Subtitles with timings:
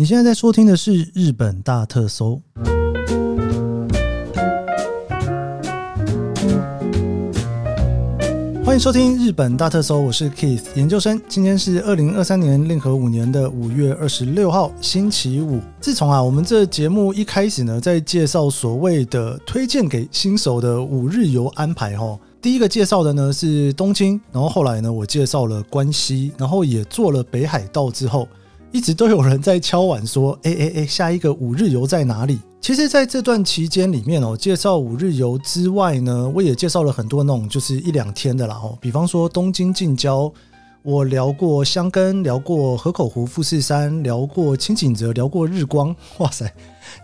[0.00, 2.40] 你现在在收听的是《日本大特搜》，
[8.64, 11.20] 欢迎收听《日本大特搜》，我是 Keith 研究生。
[11.28, 15.60] 今天是二零二三年令和五年的五月二十六号，星期五。
[15.82, 28.26] 自从啊，我们这节目一开始呢，在介绍所谓的推荐给新手的五日游安排哈，第一个介绍的呢是东京，然后后来呢，我介绍了关西，然后也做了北海道之后。
[28.72, 38.54] 一直都有人在敲碗说：“哎哎哎，下一个五日游在哪里？”其实，在这段期间里面哦，介绍五日游之外呢，我也介绍了很多那种就是一两天的啦。
[38.54, 40.32] 哦，比方说东京近郊，
[40.82, 45.94] 我聊过箱根，聊过河口湖、富士山，聊过轻井泽，聊过日光。
[46.18, 46.50] 哇塞！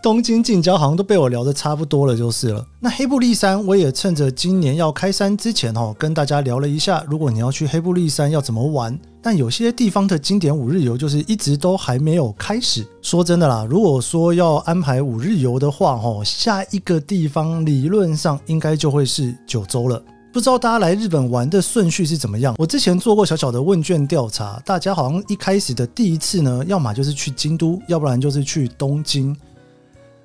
[0.01, 2.65] 东京近郊好像都被我聊得差不多了，就是了。
[2.79, 8.97] 那黑部立山，我也趁着今年要开山之前哦，跟大家聊了一下，如果你要去黑部立山要怎么玩。
[9.21, 12.83] 但有些地方的经典五日游就是一直都还没有开始。
[13.03, 20.01] 说真的啦，如果说要安排五日游的话，哦，下一个地方理论上应该就会是九州了。
[20.37, 22.53] 不知道大家来日本玩的顺序是怎么样？
[22.59, 29.35] 我之前做过小小的问卷调查，大家好像一开始的第一次呢，要么就是去京都，要不然就是去东京。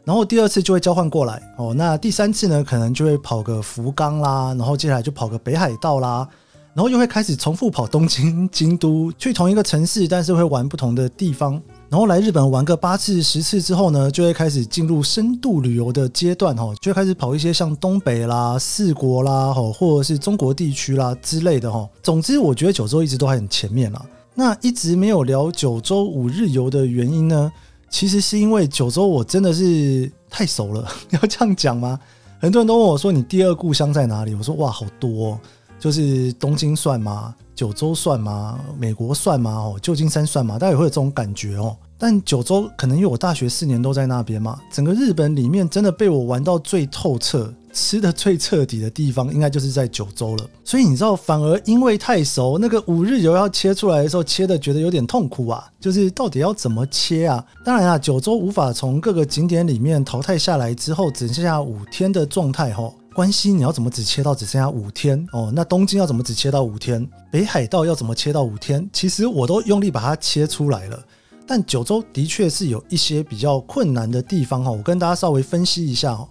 [0.04, 6.28] 然后第二次就会交换过来哦，那第三次呢，可能就会跑个福冈啦，然后接下来就跑个北海道啦，
[6.74, 11.58] 然后又会开始重复跑东京、京都，去同一个城市，但是会玩不同的地方。
[11.92, 21.86] 然后来日本玩个八次、十次之后呢，就会开始进入深度旅游的阶段哈，就会开始跑一些像东北啦、四国啦，或者是中国地区啦之类的哈。
[22.02, 24.02] 总之，我觉得九州一直都还很前面啦。
[24.34, 27.52] 那一直没有聊九州五日游的原因呢？
[27.90, 32.00] 其实是因为九州我真的是太熟了， 要这样讲吗？
[32.40, 35.40] 很多人都问我说：“你第二故乡在哪里？”我说：“哇，好多哦，
[35.82, 37.34] 就是东京算吗？
[37.56, 38.60] 九州算吗？
[38.78, 39.50] 美国算吗？
[39.50, 40.56] 哦，旧金山算吗？
[40.56, 50.46] 大家也会有这种感觉哦。”但九州可能因为我大学四年都在那边嘛，整个日本里面真的被我玩到最透彻、吃的最彻底的地方，应该就是在九州了。
[50.64, 55.68] 所以你知道，反而因为太熟，那个五日游要切出来的时候，切得觉得有点痛苦啊。
[55.80, 57.44] 就是到底要怎么切啊？
[57.64, 62.94] 当然啊，九州无法从各个景点里面淘汰下来之后，只剩下五天的状态吼。
[63.12, 65.52] 关西你要怎么只切到只剩下五天哦？
[65.54, 67.06] 那东京要怎么只切到五天？
[67.30, 68.88] 北海道要怎么切到五天？
[68.92, 71.04] 其实我都用力把它切出来了。
[71.46, 76.26] 但九州的确是有一些比较困难的地方哈，我跟大家稍微分析一下哈。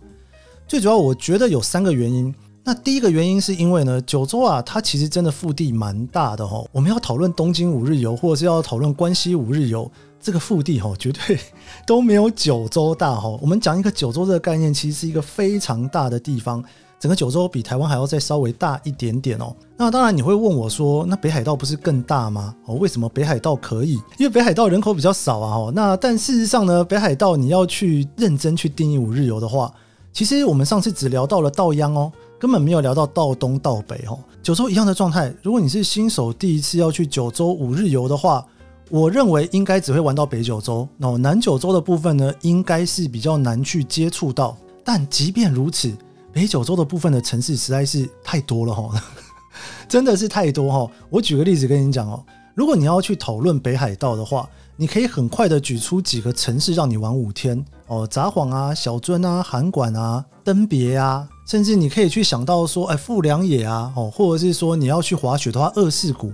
[0.68, 2.34] 最主要我觉得有三个原因。
[2.64, 6.64] 那第一个原因是因为呢，九州啊，它其实真的腹地蛮大的哈。
[6.72, 11.40] 我们要讨论东京五日游，或者是要讨论关西五日游，这个腹地哈，绝对
[11.86, 13.38] 都没有九州大哈。
[13.42, 16.64] 我们讲一个九州这个概念，其实是一个非常大的地方。
[17.00, 19.56] 整个九州比台湾还要再稍微大一点点哦。
[19.76, 22.54] 那当然你会问我说，那北海道不是更大吗？
[22.68, 23.94] 哦，为什么北海道可以？
[24.20, 25.58] 因为北海道人口比较少啊。
[25.58, 29.74] 哦，那但事实上呢，北海道你要去认真去定义五日游的话，
[30.14, 34.20] 其实我们上次只聊到了道央哦，根本没有聊到道东道北哦。
[34.44, 38.46] 九州一样的状态，如果你是新手第一次要去九州五日游的话，
[38.92, 40.86] 我认为应该只会玩到北九州。
[40.98, 44.58] 那南九州的部分呢，应该是比较难去接触到。
[44.84, 45.96] 但即便如此，
[46.34, 49.02] 北九州的部分的城市实在是太多了哈，
[49.88, 50.92] 真的是太多哈。
[51.10, 52.22] 我举个例子跟你讲哦，
[52.54, 66.34] 如果你要去讨论北海道的话，你可以很快的举出几个城市让你玩五天哦，札幌啊、小樽啊、函馆啊、登别啊，甚至你可以去想到说，哎，富良野啊，哦，或者是说你要去滑雪的话，二世谷。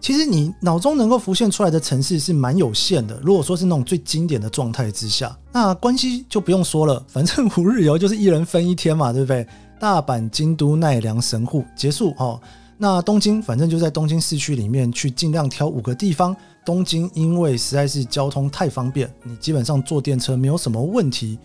[0.00, 3.20] 其实你脑中能够浮现出来的城市是蛮有限的。
[3.22, 9.46] 如果说是那种最经典的状态之下，那关西就不用说了，反正五日游就是一人分一天嘛，对不对？
[9.80, 12.40] 大阪、京都、奈良、神户结束哦。
[12.76, 16.34] 那东京反正就在东京市区里面去尽量挑五个地方。
[16.64, 21.38] 东京因为实在是交通太方便，你基本上坐电车没有什么问题。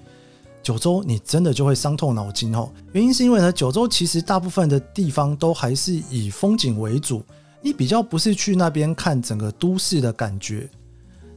[0.61, 2.69] 九州你真的就会伤透脑筋哦。
[2.91, 7.23] 原因是因为呢，九州其实大部分的地方都还是以风景为主。
[7.63, 10.69] 你比较不是去那边看整个都市的感觉，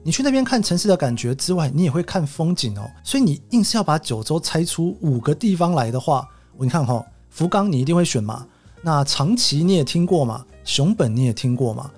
[0.03, 2.91] 你去那边看城市的感觉之外，你也会看风景哦。
[3.04, 6.28] 所以你硬是要把九州拆出五个地方来的话，
[6.59, 8.45] 你看哈，福冈你一定会选嘛？
[8.83, 10.45] 那长崎你也听过嘛？
[10.65, 11.91] 熊本你也听过嘛？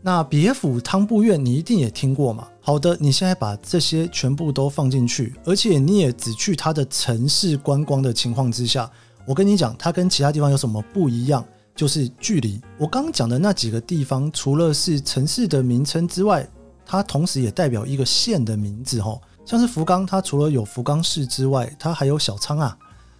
[0.00, 2.46] 那别府汤布院你一定也听过嘛？
[2.60, 8.90] 好的，你现在把这些全部都放进去，而且你也只去它的城市观光的情况之下，
[9.26, 11.44] 我跟你讲，它跟其他地方有什么不一样？
[11.74, 16.46] 就是距离，我刚刚讲的那几个地方，除了是城市的名称之外，
[16.84, 19.18] 它同时也代表一个县的名字哈。
[19.44, 22.76] 像是福冈，它除了有福冈市之外，它还有小仓啊。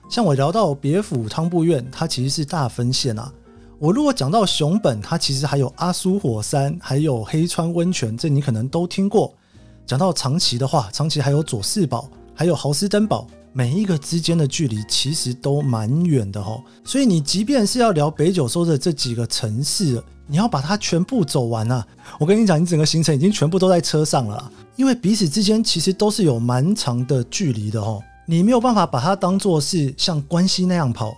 [0.09, 3.33] 像我聊到别府汤布院，它其实是大分县啊。
[3.79, 9.35] 我如果讲到熊本，它其实还有阿苏火山，还有黑川温泉，这你可能都听过。
[9.87, 16.63] 讲讲到长崎的话，长崎还有佐世保，还有豪斯登堡，每一个之间的距离其实都蛮远的哦。
[16.85, 21.87] 所以你即便是要聊北九州的这几个城市，你要把它全部走完啊，
[22.19, 28.03] 我跟你讲，你整个行程已经全部都在车上了，因为彼此之间其实都是有蛮长的距离的哦。
[28.27, 31.15] 你没有办法把它当做是像关西那样跑。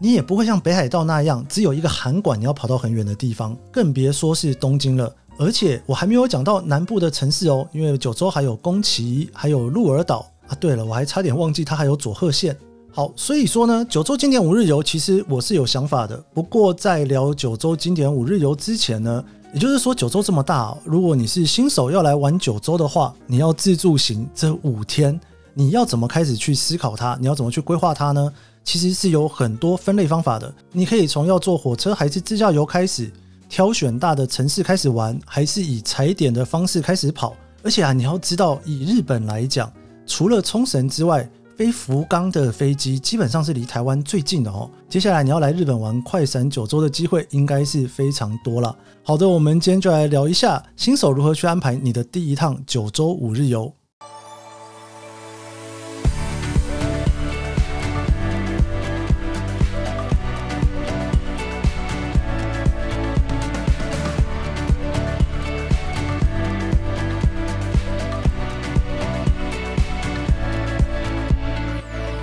[0.00, 5.14] 你也不会像北海道那样，只有一个函馆，你要跑到很远的地方，更别说是东京了。
[5.38, 12.56] 而且我还没有讲到南部的城市哦，因为九州还有宫崎，还有鹿儿岛对了，我还差点忘记它还有佐贺县。
[12.90, 16.16] 好，所以说呢，九州经典五日游，其实我是有想法的。
[16.34, 25.18] 不过在聊九州经典五日游之前呢，也就是说九州这么大，如果你是新手要来玩九州的话，你要自助行这五天，
[25.54, 27.16] 你要怎么开始去思考它？
[27.18, 28.30] 你要怎么去规划它呢？
[28.62, 33.10] 其实是有很多分类方法的，你可以从要坐火车还是自驾游开始，
[33.48, 37.34] 挑选大的城市开始玩，还是以踩点的方式开始跑。
[37.64, 39.72] 而且啊，你要知道，以日本来讲，
[40.06, 44.68] 除了冲绳之外，飞福冈的飞机基本上是离台湾最近的哦。
[44.88, 48.74] 接下来你要来日本玩快闪九州的机会应该是非常多了。
[49.02, 53.72] 好的，我们今天就来聊一下新手如何去安排你的第一趟九州五日游。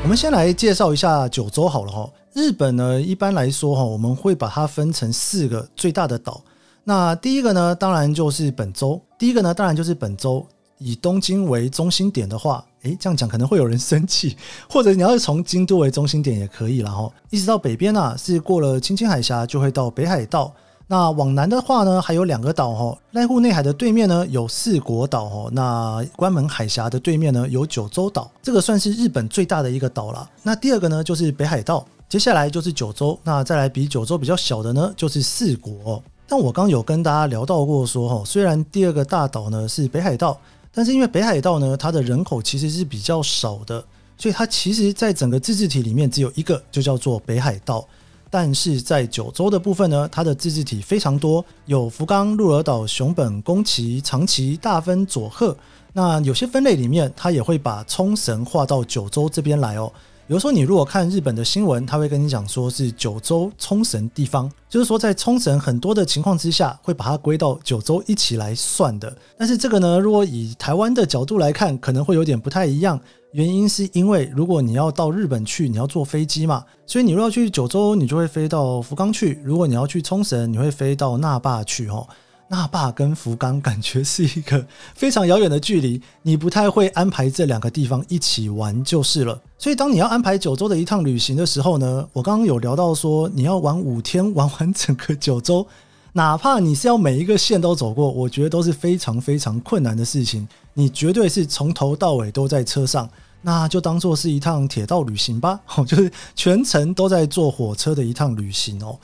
[0.09, 2.09] 我们先来介绍一下九州好了哈。
[2.33, 6.41] 日本呢，一般来说哈，我们会把它分成四个最大的岛。
[6.83, 8.99] 那第一个呢，当然就是本州。
[9.19, 10.43] 第一个呢，当然就是本州。
[10.79, 14.35] 以东京为中心点的话，诶，这样讲可能会有人生气。
[14.67, 17.07] 或者你要是从京都为中心点也可以了哈。
[17.29, 20.51] 一直到北边啊，是过了青青海峡就会到北海道。
[20.91, 25.49] 那往南的话呢，还有两个岛哈，濑户内海的对面呢有四国岛哦。
[25.53, 30.27] 那关门海峡的对面呢有九州岛，这个算是日本最大的一个岛了。
[30.41, 36.01] 那第二个呢就是北海道，接下来就是九州，那再来比九州比较小的呢就是四国。
[36.27, 40.35] 但我刚有跟大家聊到过说哈，虽然第二个大岛呢是北海道，
[40.73, 43.85] 但是因为北海道呢它的人口其实是比较少的，
[44.17, 47.87] 所以它其实在整个自治体里面只有一个，就叫做北海道。
[48.29, 55.55] 但是在九州的部分呢，它的自治体非常多，有福冈、鹿儿岛、熊本、宫崎、长崎、大分、佐贺。
[55.93, 59.91] 那有些分类里面，它也会把冲绳划到九州这边来哦。
[60.29, 69.11] 比如说，你如果看日本的新闻，他会跟你讲说是九州冲绳地方，就是说在冲绳很多的情况之下，会把它归到九州一起来算的。
[69.35, 73.01] 但是这个呢，如果以台湾的角度来看，可能会有点不太一样。
[73.31, 82.07] 原因是因为如果你要到日本去，你要坐飞机嘛，所以你如果要去九州，你就会飞到福冈去；如果你要去冲绳，你会飞到那霸去哦。
[82.51, 84.65] 那霸跟福冈感觉是一个
[84.95, 89.39] 非常遥远的距离，你不太会安排这两个地方一起玩就是了。
[89.59, 95.67] 所以当你要安排九州的一趟旅行的时候呢，我刚刚有聊到说你要玩五天玩完整个九州，
[96.13, 100.47] 哪怕你是要每一个县都走过，我觉得都是非常非常困难的事情。
[100.73, 103.07] 你绝对是从头到尾都在车上，
[103.43, 108.97] 那就当做是一趟铁道旅行吧，就是全程都在坐火车的一趟旅行哦。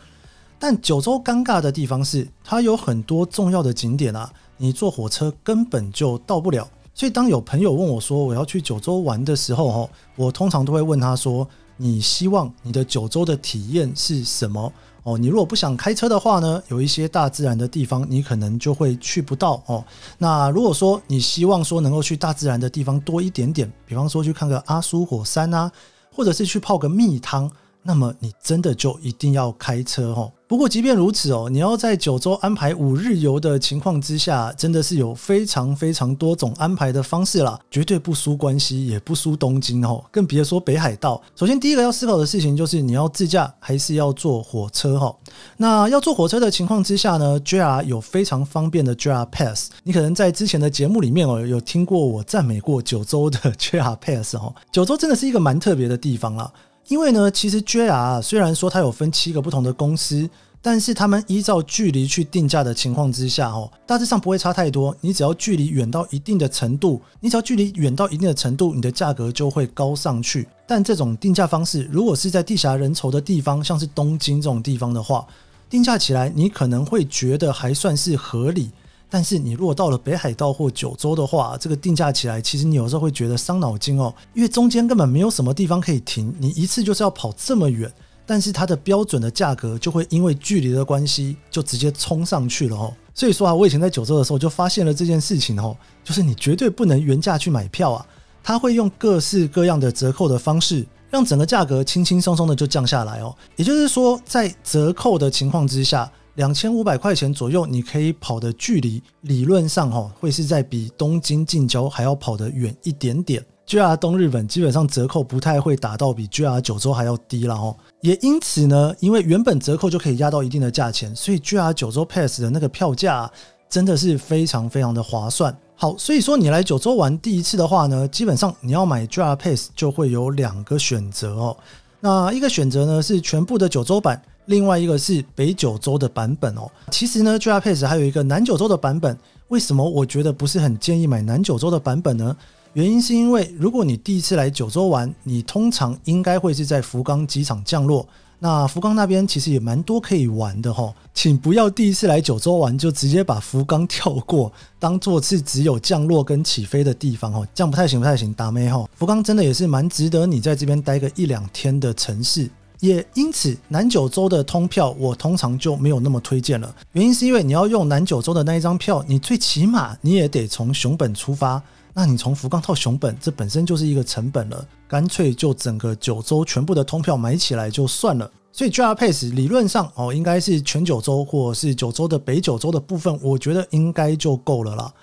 [0.68, 4.28] 但九州尴尬的地方是，它有很多重要的景点啊，
[4.58, 6.68] 你坐火车根本就到不了。
[6.92, 14.74] 所以当有朋友问我说我要去九州玩的时候，我通常都会问他说：你希望你的九州的体验是什么？
[15.04, 19.86] 哦，你如果不想开车的话呢，有一些大自然的地方你可能就会去不到哦。
[20.18, 25.72] 那如果说你希望说能够去大自然的地方多一点点，比方说去看个阿苏火山啊，
[26.12, 27.52] 或者是去泡个蜜汤。
[27.88, 30.31] 那么你真的就一定要开车哦。
[30.56, 41.21] 不过即便如此哦，你要在九州安排五日游的情况之下，真的是有非常非常多种安排的方式啦，绝对不输关西，也不输东京哦，更别说北海道。
[41.35, 45.14] 首先第一个要思考的事情就是你要自驾还是要坐火车哈。
[45.57, 49.71] 那要坐火车的情况之下呢，JR 有非常方便的 JR Pass。
[49.83, 54.56] 你可能在之前的节目里面哦，有听过我赞美过九州的 JR Pass 哦。
[54.71, 56.50] 九州真的是一个蛮特别的地方啦。
[56.88, 60.30] 因为呢，其实 JR 虽然说它有分七个不同的公司，
[60.66, 64.98] 但是他们依照距离去定价的情况之下，哦，大致上不会差太多。
[65.00, 70.48] 你只要距离远到一定的程度，你只要距离远到一定的程度，你的价格就会高上去。
[70.66, 75.28] 但这种定价方式，如果是在地狭人稠的地方，像是东京这种地方的话，
[75.69, 78.72] 定价起来你可能会觉得还算是合理。
[79.07, 87.94] 但是你如果到了北海道或九州的话，这个定价起来，其实你有时候会觉得伤脑筋哦，因为中间根本没有什么地方可以停，你一次就是要跑这么远，
[88.26, 92.94] 但是它的标准的价格就会因为距离的关系就直接冲上去了哦。
[93.14, 98.06] 所以说啊，我以前在九州的时候就发现了这件事情哦，就是你绝对不能原价去买票啊，
[98.44, 103.34] 他会用各式各样的折扣的方式，让整个价格轻轻松松的就降下来哦。
[103.56, 113.42] 也就是说，在折扣的情况之下，两千五百块钱左右，你可以跑的距离，理论上哈，会是在比东京近郊还要跑得远一点点。
[113.68, 123.30] JR 东日本基本上折扣不太会打到比 JR 九州还要低了哦，也因此呢，因为原本折扣就可以压到一定的价钱，所以 JR 九州 Pass 的那个票价
[123.68, 125.56] 真的是非常非常的划算。
[125.76, 131.57] 好，所以说你来九州玩第一次的话呢，基本上你要买 JR Pass 就会有两个选择哦。
[132.02, 136.69] 那一个选择呢是全部的九州版，另外一个是北九州的版本哦。
[136.92, 139.18] 其实呢，JR Pass 还有一个南九州的版本，
[139.48, 142.38] 为什么我觉得不是很建议买南九州的版本呢？
[142.76, 148.06] 原因是因为，如果你第一次来九州玩，你通常应该会是在福冈机场降落。
[148.40, 158.90] 那福冈那边其实也蛮多可以玩的吼，请不要第一次来九州玩就直接把福冈跳过，当做是只有降落跟起飞的地方齁，这样不太行，不太行，打咩吼。
[158.94, 162.50] 福冈真的也是蛮值得你在这边待个一两天的城市。
[162.82, 166.76] 也因此，南九州的通票我通常就没有那么推荐了。
[166.92, 171.64] 原因是因为你要用南九州的那一张票，你最起码你也得从熊本出发。
[171.97, 178.30] 那你从福冈到熊本，这本身就是一个成本了，干脆就整个九州全部的通票买起来就算了。
[178.52, 184.94] 所以 JR Pass 理论上哦，应该是全九州或者是九州的北九州的部分，我觉得应该就够了啦。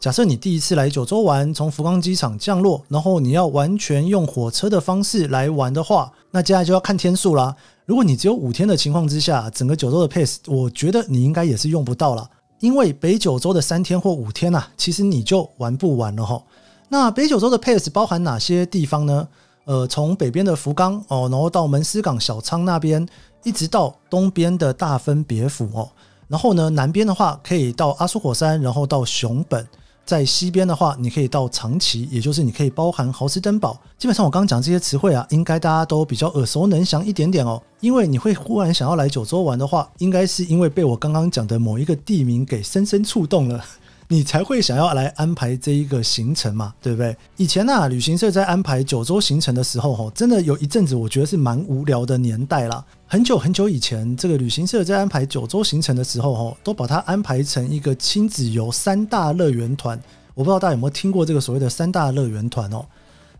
[0.00, 7.54] 假设你第一次来九州玩，从福冈机场降落，然后你要完全用火车的方式来玩的话，那接下来就要看天数啦。
[7.84, 12.30] 如果你只有五天的情况之下，整个九州的 Pass，我觉得你应该也是用不到了。
[12.64, 16.42] 因为北九州的三天或五天啊，其实你就玩不完了哈。
[16.88, 19.28] 那北九州的 pass 包含哪些地方呢？
[19.66, 23.06] 呃，从北边的福冈哦，然后到门司港小仓那边，
[23.42, 25.90] 一直到东边的大分别府哦，
[26.26, 29.68] 然后呢，南边的话可以到阿苏火山，然后到熊本。
[30.04, 33.80] 在西边的话，你可以到长崎，也就是你可以包含豪斯登堡。
[33.98, 37.62] 基本上我刚刚讲这些词汇啊，应该大家都比较耳熟能详一点点哦。
[37.80, 43.64] 因为你会忽然想要来九州玩的话，应该是因为被我刚刚讲的某一个地名给深深触动了。
[44.08, 47.16] 你才会想要来安排这一个行程嘛，对不对？
[47.36, 52.84] 以前啊，旅行社在安排九州行程的时候，吼，真的有一阵子，我觉得是蛮无聊的年代啦。
[53.06, 59.98] 很久很久以前，这个旅行社在安排九州行程的时候，吼，都把它安排成一个亲子游三大乐园团。
[60.34, 62.84] 我不知道大家有没有听过这个所谓的三大乐园团哦。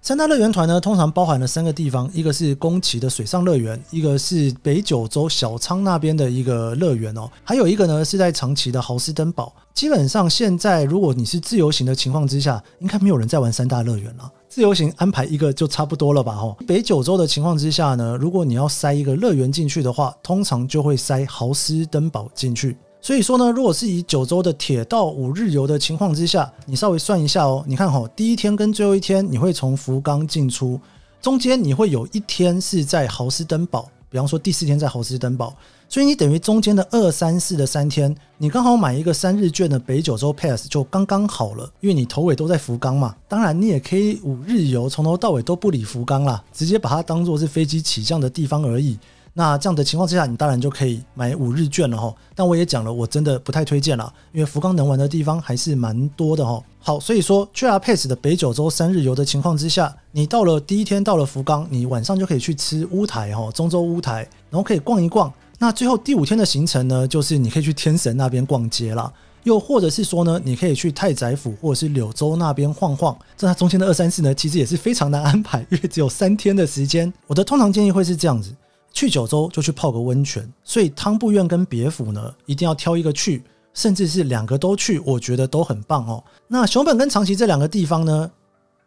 [0.05, 9.51] 三大乐园团呢，通常包含了三个地方，一个是宫崎的水上乐园，一个是北九州小仓那边的一个乐园哦，还有一个呢是在长崎的豪斯登堡。
[9.73, 14.31] 基本上现在如果你是自由行的情况之下，应该没有人在玩三大乐园了。
[14.47, 16.35] 自由行安排一个就差不多了吧？
[16.35, 22.77] 吼，北九州的情况之下呢，如果你要塞一个乐园进去的话，通常就会塞豪斯登堡进去。
[23.05, 27.63] 所以说呢，如果是以九州的铁道五日游的情况之下，你稍微算一下哦。
[27.67, 30.81] 你看哈，第一天跟最后一天你会从福冈进出，
[31.21, 35.55] 中间你会有一天是在豪斯登堡，比方说第四天在豪斯登堡，
[35.87, 43.15] 所以你等于中间的二三四的三天，你刚好买一个三日券的北九州 Pass 就刚刚好了，因为你头尾都在福冈嘛。
[43.29, 48.99] 当然你也可以五日游，从头到尾都不理福冈啦，直接把它当做是飞机起降的地方而已。
[49.37, 52.15] 那这样的情况之下，你当然就可以买五日券了哈。
[52.37, 56.63] 但我也讲了，我真的不太推荐了，因为福冈能玩的地方还是蛮多的哈。
[56.79, 65.33] 好，所以说 JR Pass 的北九州三日游的情况之下，你到了第一天到了福冈，你晚上就可以去吃乌台哈，中州乌台，然后可以逛一逛。
[65.59, 69.13] 那最后第五天的行程呢，就是你可以去天神那边逛街了，
[69.43, 73.17] 又或者是说呢，你可以去太宰府或者是柳州那边晃晃。
[73.37, 77.13] 这它中间的二三四呢，其实也是非常难安排，因为只有三天的时间。
[77.27, 78.55] 我的通常建议会是这样子。
[78.95, 83.43] 去九州就去泡个温泉，所以汤布院跟别府呢，一定要挑一个去，
[83.75, 86.23] 甚至是两个都去，我觉得都很棒哦。
[86.47, 88.31] 那熊本跟长崎这两个地方呢，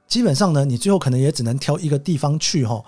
[0.08, 2.82] 基本上呢，你最后可能也只能挑一个地方去哈。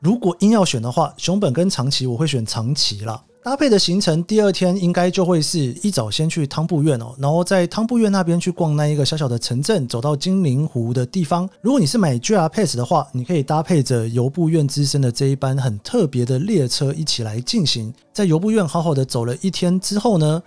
[0.00, 3.24] 如果硬要选的话，熊本跟长崎，我会选长崎啦。
[3.48, 11.48] 搭配的行程，第二天应该就会是一早先去汤布院哦，然后在汤布院那边去逛那一个小小的城镇，走到精灵湖的地方。
[11.62, 17.90] 如果你是买 JR Pass 的话，你可以搭配着由布院之身的这一班很特别的列车一起来进行。
[18.12, 20.42] 在由布院好好的走了一天之后呢，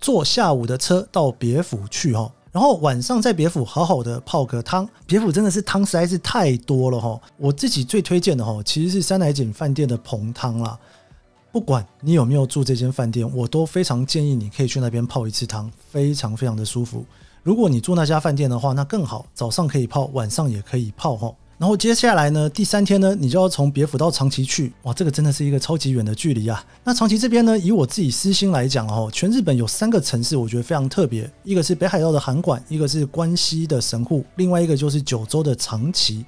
[0.00, 4.88] 坐下午的车到别府去哈，然后晚上在别府好好的泡个汤。
[5.06, 10.78] 别府真的是汤实在是太多了哈，我自己最推荐的哈，其实是三乃井饭店的棚汤啦。
[11.52, 17.04] 不管你有没有住这间饭店，我都非常建议你可以去那边泡一次汤，非常非常的舒服。
[17.42, 21.30] 如果你住那家饭店的话，那更好，早上可以泡，晚上也可以泡哈。
[21.58, 26.64] 然后接下来呢，第三天呢，你就要从别府到长崎去，哇，这个真的是一个超级远的距离啊。
[26.82, 36.24] 那长崎这边呢，以我自己私心来讲哦，全日本有三个城市，我觉得非常特别，一个是北海道的函馆，一个是关西的神户，另外一个就是九州的长崎。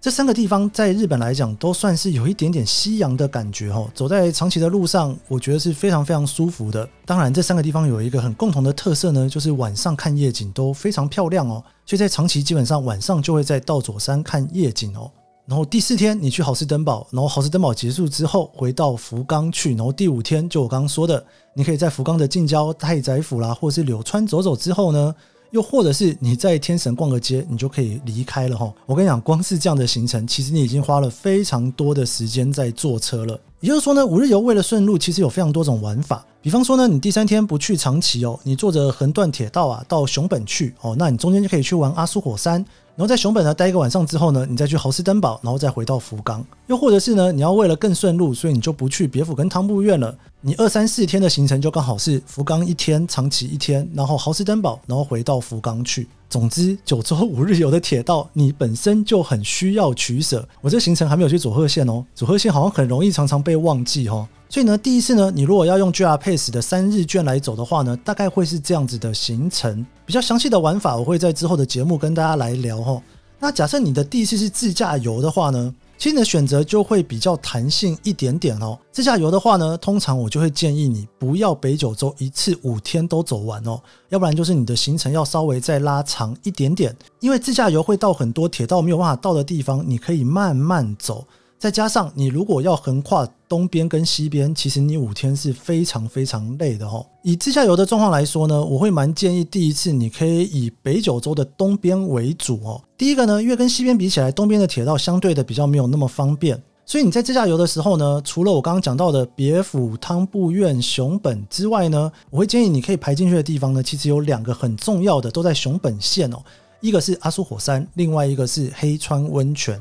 [0.00, 3.86] 这三个地方在日本来讲都算是有一点点夕阳的感觉哦。
[3.94, 6.88] 走在长崎的路上，我觉得是非常非常舒服的。
[7.04, 11.62] 当然，这三个地方有一个很共同的特色呢，就是晚上看夜景都非常漂亮哦。
[11.84, 15.10] 所以在长崎基本上晚上就会在道佐山看夜景哦。
[15.44, 25.14] 然后第四天你去豪斯登堡，然后豪斯登堡结束之后回到福冈去，然后第五天就我刚刚说的，你可以在福冈的近郊太宰府啦，或是柳川走走之后呢。
[25.50, 28.72] 又或者是你在天神逛个街，你就可以离开了哈。
[28.86, 33.38] 我跟你讲，光是这样的行程，其实你已经花了非常多的时间在坐车了。
[33.60, 36.24] 也就是说呢，五日游为了顺路，其实有非常多种玩法。
[36.40, 42.64] 比方说呢，你第三天不去长崎哦，你坐着横断铁道啊到熊本去哦，那你中间就可以去玩阿苏火山。
[42.96, 46.44] 然后在熊本呢待一个晚上之后呢，你再去豪斯登堡，然后再回到福冈。
[46.66, 50.14] 又或者是呢，你要为了更顺路，所以你就不去别府跟汤布院了。
[50.42, 56.08] 你二三四天的行程就刚好是福冈一天，长崎一天，然后豪斯登堡，然后回到福冈去。
[56.30, 60.48] 总之，九州五日游的铁道你本身就很需要取舍。
[60.62, 64.26] 我这行程还没有去佐贺县哦，佐贺县好像很容易常常被忘记哦。
[64.48, 69.84] 所以呢，第一次呢，你如果要用 JR Pass 的三日券来走的话呢，大概会是这样子的行程。
[70.06, 73.02] 比较详细的玩法，我会在之后的节目跟大家来聊哈。
[73.38, 78.78] 那假设你的第一次是自驾游的话呢，其实你的选择就会比较弹性一点点哦。
[78.90, 83.78] 自驾游的话呢，通常我就会建议你不要北九州一次五天都走完哦，
[84.08, 91.26] 要不然就是你的行程要稍微再拉长一点点，因为自驾游会到很多铁道没有办法到的地方，你可以慢慢走。
[91.60, 97.04] 再加上你如果要横跨东边跟西边，其实你五天是非常非常累的哦。
[97.22, 102.80] 以自驾游的状况来说呢，我会蛮建议第一次你可以以北九州的东边为主哦。
[102.96, 116.38] 第一个呢，因为跟西边比起来，东边的铁道相对的比较没有那么方便，所以你在自驾游的时候呢，除了我刚刚讲到的别府、汤布院、熊本之外呢，我会建议你可以排进去的地方呢，其实有两个很重要的都在熊本县哦，
[116.80, 119.78] 一个是阿苏火山，另外一个是黑川温泉。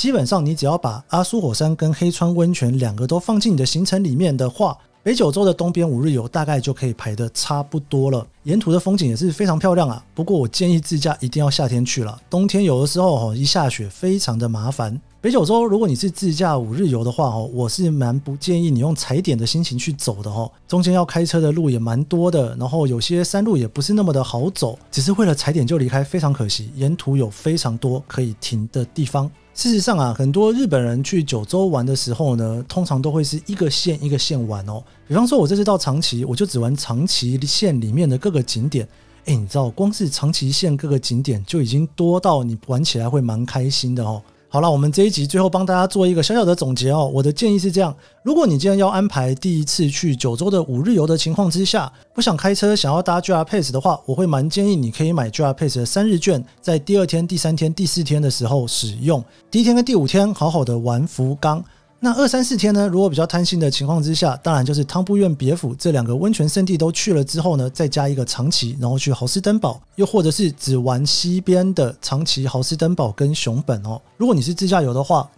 [0.00, 8.26] 基本上，你只要把阿苏火山跟黑川温泉两个都放进你的行程里面的话，北九州的东边五日游大概就可以排得差不多了。
[8.44, 10.02] 沿途的风景也是非常漂亮啊。
[10.14, 14.98] 不过我建议自驾一定要夏天去了，冬天有的时候哦一下雪非常的麻烦。
[15.20, 20.50] 北九州如果你是自驾五日游的话哦，我是蛮不建议你用踩点的心情去走的哦。
[20.66, 26.70] 中间要开车的路也蛮多的，然后有些山路也不是那么的好走，只是为了踩点就离开，非常可惜。
[26.74, 29.30] 沿途有非常多可以停的地方。
[29.60, 34.82] 事实上啊，很多日本人去九州玩的时候呢，通常都会是一个县一个县玩哦。
[35.06, 38.88] 比方说，我这次到长崎，我就只玩长崎县里面的各个景点。
[39.26, 44.22] 哎，你知道，光是长崎县各个景点就已经多到你玩起来会蛮开心的哦。
[44.52, 47.08] 好了，我们这一集最后帮大家做一个小小的总结哦。
[47.14, 59.24] 我的建议是这样：如果你既然要安排第一次去九州的五日游的情况之下，不想开车，想要搭 JR Pass 的话，我会蛮建议你可以买 JR Pass 的三日券，在第二天、第三天、第四天的时候使用。
[59.52, 61.64] 第一天跟第五天好好的玩福冈。
[62.02, 62.88] 那二三四天呢？
[62.88, 74.00] 如果比较贪心的情况之下，当然就是汤布院、别府这两个温泉胜地都去了之后呢，再加一个长崎，然后去豪斯登堡，又或者是只玩西边的长崎、豪斯登堡跟熊本哦。
[74.16, 75.30] 如果你是自驾游的话，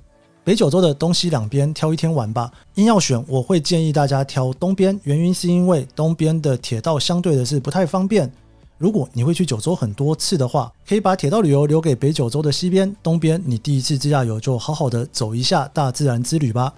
[0.45, 2.49] 北九州的东西两边挑一天玩吧。
[2.77, 8.31] 硬要选，我会建议大家挑东边，原因是因为东边的铁道相对的是不太方便。
[8.79, 13.41] 如果你会去九州很多次的话，可以把铁道旅游留给北九州的西边、东边。
[13.47, 16.73] 你第一次自驾游就好好的走一下大自然之旅吧。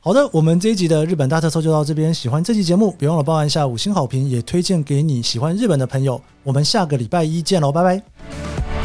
[0.00, 2.14] 好的，我们这一集的日本大特搜就到这边。
[2.14, 6.20] 喜欢这期节目，别忘了帮一下五星好评，也推荐给你喜欢日本的朋友。
[6.44, 8.77] 我们下个礼拜一见喽，拜拜。